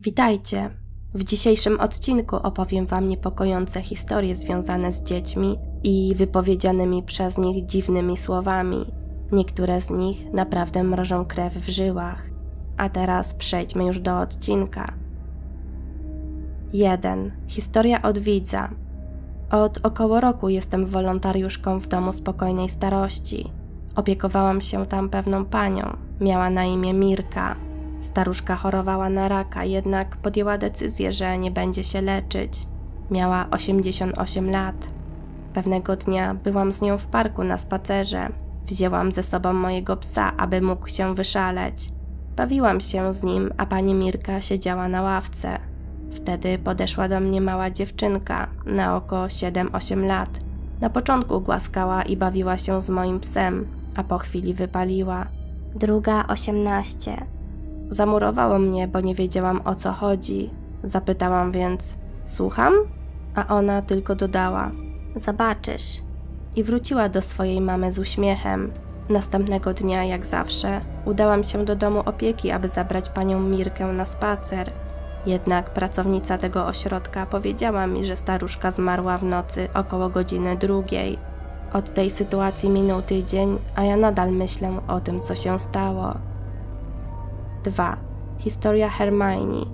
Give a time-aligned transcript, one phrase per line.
[0.00, 0.70] Witajcie!
[1.14, 8.16] W dzisiejszym odcinku opowiem Wam niepokojące historie związane z dziećmi i wypowiedzianymi przez nich dziwnymi
[8.16, 8.92] słowami.
[9.32, 12.30] Niektóre z nich naprawdę mrożą krew w żyłach.
[12.76, 14.94] A teraz przejdźmy już do odcinka.
[16.72, 17.30] 1.
[17.46, 18.70] Historia od widza.
[19.50, 23.52] Od około roku jestem wolontariuszką w domu spokojnej starości.
[23.94, 25.96] Opiekowałam się tam pewną panią.
[26.20, 27.65] Miała na imię Mirka.
[28.06, 32.62] Staruszka chorowała na raka, jednak podjęła decyzję, że nie będzie się leczyć.
[33.10, 34.86] Miała 88 lat.
[35.54, 38.28] Pewnego dnia byłam z nią w parku na spacerze.
[38.66, 41.88] Wzięłam ze sobą mojego psa, aby mógł się wyszaleć.
[42.36, 45.58] Bawiłam się z nim, a pani Mirka siedziała na ławce.
[46.10, 50.40] Wtedy podeszła do mnie mała dziewczynka, na oko 7-8 lat.
[50.80, 53.66] Na początku głaskała i bawiła się z moim psem,
[53.96, 55.26] a po chwili wypaliła.
[55.74, 57.35] Druga 18.
[57.90, 60.50] Zamurowało mnie, bo nie wiedziałam o co chodzi.
[60.84, 62.74] Zapytałam więc: Słucham?
[63.34, 64.70] A ona tylko dodała:
[65.16, 66.02] Zobaczysz.
[66.56, 68.72] I wróciła do swojej mamy z uśmiechem.
[69.08, 74.72] Następnego dnia, jak zawsze, udałam się do domu opieki, aby zabrać panią Mirkę na spacer.
[75.26, 81.18] Jednak pracownica tego ośrodka powiedziała mi, że staruszka zmarła w nocy około godziny drugiej.
[81.72, 86.14] Od tej sytuacji minął tydzień, a ja nadal myślę o tym, co się stało.
[87.66, 87.96] 2.
[88.38, 89.66] Historia Hermione.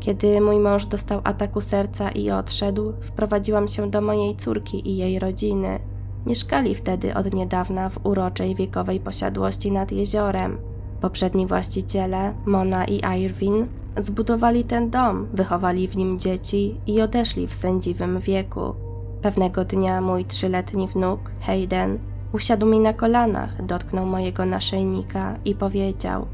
[0.00, 5.18] Kiedy mój mąż dostał ataku serca i odszedł, wprowadziłam się do mojej córki i jej
[5.18, 5.78] rodziny.
[6.26, 10.58] Mieszkali wtedy od niedawna w uroczej wiekowej posiadłości nad jeziorem.
[11.00, 17.54] Poprzedni właściciele, Mona i Irwin, zbudowali ten dom, wychowali w nim dzieci i odeszli w
[17.54, 18.74] sędziwym wieku.
[19.22, 21.98] Pewnego dnia mój trzyletni wnuk, Hayden,
[22.32, 26.26] usiadł mi na kolanach, dotknął mojego naszyjnika i powiedział: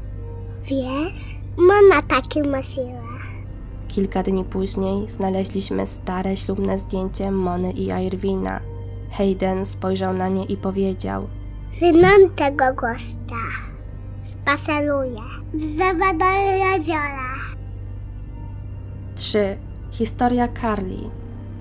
[0.69, 3.01] Wiesz, Mona takie ma siłę.
[3.87, 8.59] Kilka dni później znaleźliśmy stare ślubne zdjęcie Mony i Irwina.
[9.11, 11.27] Hayden spojrzał na nie i powiedział:
[11.77, 13.41] Znam tego gościa.
[14.31, 15.21] Spaceruje.
[15.53, 17.31] Wzywa do jeziora.
[19.15, 19.57] 3.
[19.91, 21.09] Historia Carly.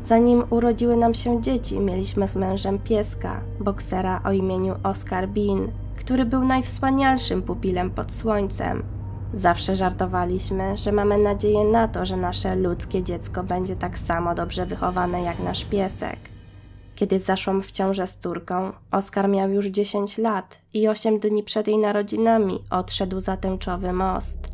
[0.03, 5.69] Zanim urodziły nam się dzieci, mieliśmy z mężem pieska, boksera o imieniu Oscar Bean,
[6.01, 8.83] który był najwspanialszym pupilem pod słońcem.
[9.33, 14.67] Zawsze żartowaliśmy, że mamy nadzieję na to, że nasze ludzkie dziecko będzie tak samo dobrze
[14.67, 16.19] wychowane jak nasz piesek.
[16.95, 21.69] Kiedy zaszłam w ciążę z córką, Oskar miał już 10 lat i 8 dni przed
[21.69, 24.49] jej narodzinami odszedł za tęczowy most.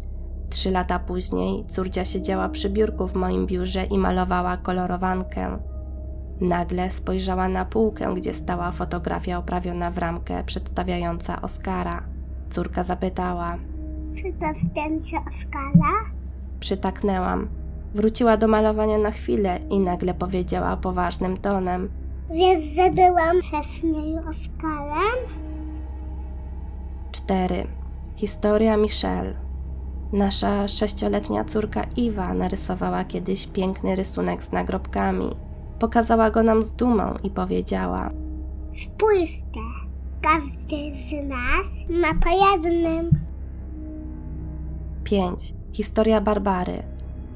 [0.50, 5.58] Trzy lata później córcia siedziała przy biurku w moim biurze i malowała kolorowankę.
[6.40, 12.02] Nagle spojrzała na półkę, gdzie stała fotografia oprawiona w ramkę przedstawiająca Oskara.
[12.50, 13.56] Córka zapytała.
[14.16, 15.92] Czy to zdjęcie Oskara?
[16.60, 17.48] Przytaknęłam.
[17.94, 21.88] Wróciła do malowania na chwilę i nagle powiedziała poważnym tonem.
[22.30, 25.18] Wiesz, że byłam przez niej Oskarem?
[27.12, 27.66] 4.
[28.16, 29.34] Historia Michelle.
[30.12, 35.36] Nasza sześcioletnia córka Iwa narysowała kiedyś piękny rysunek z nagrobkami.
[35.78, 38.10] Pokazała go nam z dumą i powiedziała:
[38.72, 39.60] Spójrzcie,
[40.22, 43.10] każdy z nas ma po jednym.
[45.04, 45.54] 5.
[45.72, 46.82] Historia Barbary.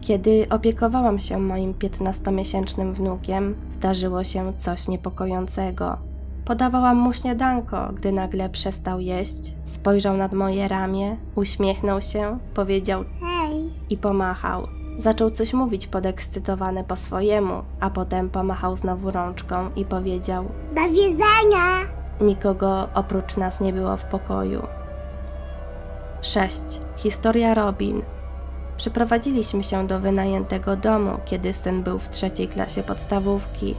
[0.01, 5.97] Kiedy opiekowałam się moim 15-miesięcznym wnukiem, zdarzyło się coś niepokojącego.
[6.45, 13.71] Podawałam mu śniadanko, gdy nagle przestał jeść, spojrzał nad moje ramię, uśmiechnął się, powiedział Hej,
[13.91, 14.80] i pomachał.
[14.97, 21.67] Zaczął coś mówić podekscytowany po swojemu, a potem pomachał znowu rączką i powiedział: do widzenia.
[22.21, 24.63] Nikogo oprócz nas nie było w pokoju.
[26.23, 26.63] 6.
[26.97, 28.03] Historia Robin.
[28.77, 33.75] Przyprowadziliśmy się do wynajętego domu, kiedy syn był w trzeciej klasie podstawówki.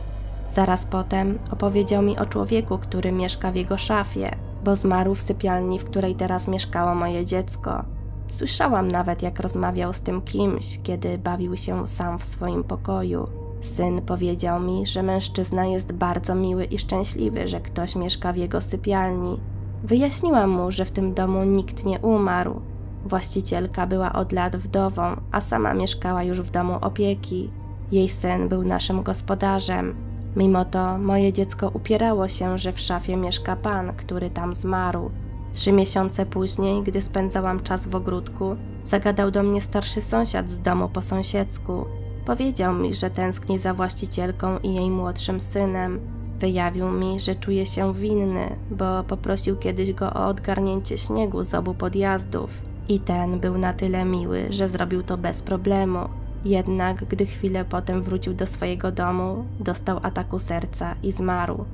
[0.49, 5.79] Zaraz potem opowiedział mi o człowieku, który mieszka w jego szafie, bo zmarł w sypialni,
[5.79, 7.83] w której teraz mieszkało moje dziecko.
[8.31, 13.27] Słyszałam nawet, jak rozmawiał z tym kimś, kiedy bawił się sam w swoim pokoju.
[13.61, 18.61] Syn powiedział mi, że mężczyzna jest bardzo miły i szczęśliwy, że ktoś mieszka w jego
[18.61, 19.39] sypialni.
[19.83, 22.61] Wyjaśniłam mu, że w tym domu nikt nie umarł.
[23.05, 27.49] Właścicielka była od lat wdową, a sama mieszkała już w domu opieki.
[27.91, 29.95] Jej syn był naszym gospodarzem.
[30.35, 35.11] Mimo to moje dziecko upierało się, że w szafie mieszka pan, który tam zmarł.
[35.53, 40.89] Trzy miesiące później, gdy spędzałam czas w ogródku, zagadał do mnie starszy sąsiad z domu
[40.89, 41.85] po sąsiedzku.
[42.25, 45.99] Powiedział mi, że tęskni za właścicielką i jej młodszym synem.
[46.39, 51.73] Wyjawił mi, że czuje się winny, bo poprosił kiedyś go o odgarnięcie śniegu z obu
[51.73, 52.49] podjazdów
[52.89, 55.99] I ten był na tyle miły, że zrobił to bez problemu.
[56.45, 61.65] Jednak gdy chwilę potem wrócił do swojego domu, dostał ataku serca i zmarł.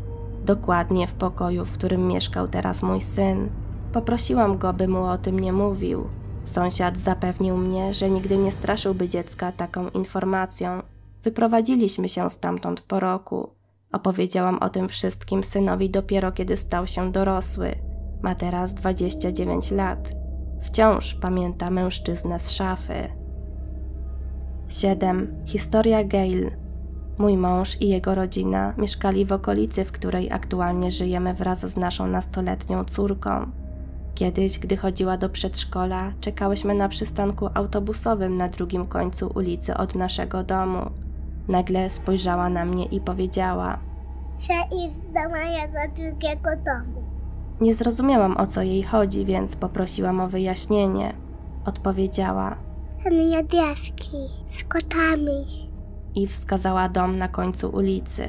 [0.45, 3.49] Dokładnie w pokoju, w którym mieszkał teraz mój syn.
[3.97, 6.07] Poprosiłam go, by mu o tym nie mówił.
[6.45, 10.81] Sąsiad zapewnił mnie, że nigdy nie straszyłby dziecka taką informacją.
[11.23, 13.49] Wyprowadziliśmy się stamtąd po roku.
[13.91, 17.71] Opowiedziałam o tym wszystkim synowi dopiero kiedy stał się dorosły.
[18.21, 20.11] Ma teraz 29 lat.
[20.61, 23.09] Wciąż pamięta mężczyznę z szafy.
[24.67, 25.35] 7.
[25.45, 26.51] Historia Gail.
[27.17, 32.07] Mój mąż i jego rodzina mieszkali w okolicy, w której aktualnie żyjemy wraz z naszą
[32.07, 33.51] nastoletnią córką.
[34.17, 40.43] Kiedyś, gdy chodziła do przedszkola, czekałyśmy na przystanku autobusowym na drugim końcu ulicy od naszego
[40.43, 40.89] domu.
[41.47, 43.79] Nagle spojrzała na mnie i powiedziała:
[44.39, 47.03] Chcę iść do mojego drugiego domu.
[47.61, 51.13] Nie zrozumiałam o co jej chodzi, więc poprosiłam o wyjaśnienie.
[51.65, 52.55] Odpowiedziała
[53.03, 54.17] Ten niebieski,
[54.49, 55.69] z kotami.
[56.15, 58.25] i wskazała dom na końcu ulicy.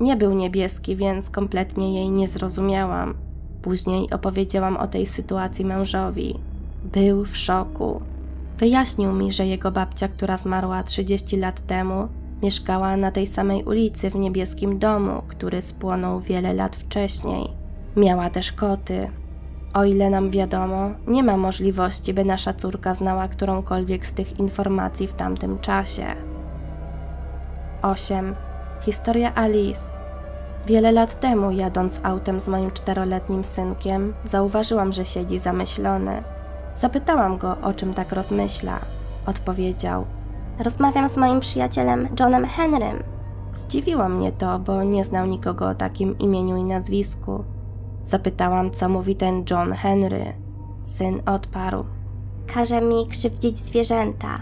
[0.00, 3.25] Nie był niebieski, więc kompletnie jej nie zrozumiałam.
[3.62, 6.38] Później opowiedziałam o tej sytuacji mężowi.
[6.84, 8.00] Był w szoku.
[8.58, 12.08] Wyjaśnił mi, że jego babcia, która zmarła 30 lat temu,
[12.42, 17.48] mieszkała na tej samej ulicy w niebieskim domu, który spłonął wiele lat wcześniej.
[17.96, 19.10] Miała też koty.
[19.74, 25.06] O ile nam wiadomo, nie ma możliwości, by nasza córka znała którąkolwiek z tych informacji
[25.06, 26.06] w tamtym czasie.
[27.82, 28.34] 8.
[28.80, 30.05] Historia Alice.
[30.66, 36.22] Wiele lat temu, jadąc autem z moim czteroletnim synkiem, zauważyłam, że siedzi zamyślony.
[36.74, 38.80] Zapytałam go, o czym tak rozmyśla.
[39.26, 40.04] Odpowiedział:
[40.58, 43.02] Rozmawiam z moim przyjacielem Johnem Henrym.
[43.54, 47.44] Zdziwiło mnie to, bo nie znał nikogo o takim imieniu i nazwisku.
[48.02, 50.32] Zapytałam, co mówi ten John Henry.
[50.82, 51.84] Syn odparł.
[52.54, 54.40] Każe mi krzywdzić zwierzęta.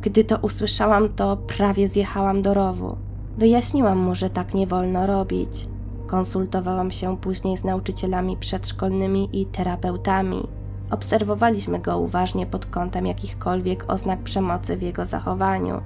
[0.00, 2.96] Gdy to usłyszałam, to prawie zjechałam do rowu.
[3.38, 5.66] Wyjaśniłam mu, że tak nie wolno robić.
[6.06, 10.42] Konsultowałam się później z nauczycielami przedszkolnymi i terapeutami.
[10.90, 15.80] Obserwowaliśmy go uważnie pod kątem jakichkolwiek oznak przemocy w jego zachowaniu.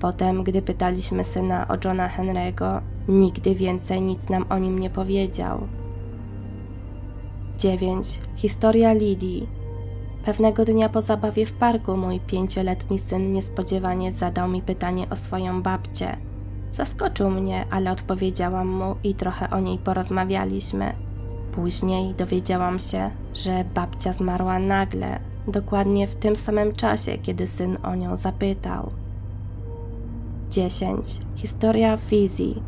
[0.00, 5.60] Potem, gdy pytaliśmy syna o Johna Henry'ego, nigdy więcej nic nam o nim nie powiedział.
[7.58, 8.20] 9.
[8.36, 9.48] Historia Lidii.
[10.24, 15.62] Pewnego dnia po zabawie w parku mój pięcioletni syn niespodziewanie zadał mi pytanie o swoją
[15.62, 16.25] babcię.
[16.76, 20.92] Zaskoczył mnie, ale odpowiedziałam mu i trochę o niej porozmawialiśmy.
[21.52, 25.18] Później dowiedziałam się, że babcia zmarła nagle,
[25.48, 28.90] dokładnie w tym samym czasie, kiedy syn o nią zapytał.
[30.50, 31.06] 10.
[31.36, 32.62] Historia Fizi.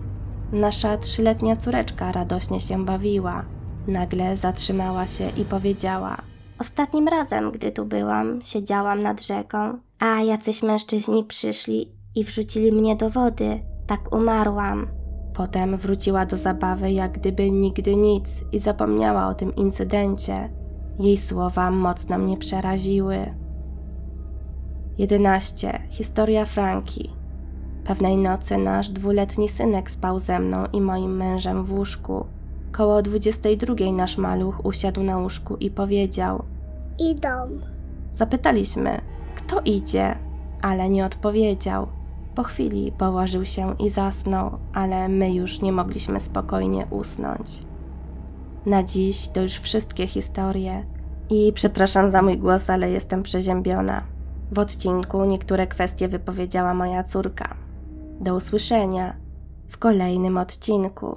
[0.52, 3.44] Nasza trzyletnia córeczka radośnie się bawiła.
[3.87, 6.16] Nagle zatrzymała się i powiedziała:
[6.58, 12.96] Ostatnim razem, gdy tu byłam, siedziałam nad rzeką, a jacyś mężczyźni przyszli i wrzucili mnie
[12.96, 13.60] do wody.
[13.88, 14.87] Tak umarłam.
[15.35, 20.49] Potem wróciła do zabawy jak gdyby nigdy nic i zapomniała o tym incydencie.
[20.99, 23.19] Jej słowa mocno mnie przeraziły.
[24.99, 25.82] 11.
[25.90, 27.11] Historia Franki.
[27.85, 32.26] Pewnej nocy nasz dwuletni synek spał ze mną i moim mężem w łóżku.
[32.73, 36.43] Koło 22 nasz maluch usiadł na łóżku i powiedział:
[36.99, 37.61] Idą.
[38.12, 39.00] Zapytaliśmy,
[39.34, 40.14] kto idzie,
[40.62, 41.98] ale nie odpowiedział.
[42.38, 47.60] Po chwili położył się i zasnął, ale my już nie mogliśmy spokojnie usnąć.
[48.67, 50.86] Na dziś to już wszystkie historie.
[51.31, 54.03] I przepraszam za mój głos, ale jestem przeziębiona.
[54.53, 57.56] W odcinku niektóre kwestie wypowiedziała moja córka.
[58.20, 59.17] Do usłyszenia
[59.69, 61.17] w kolejnym odcinku.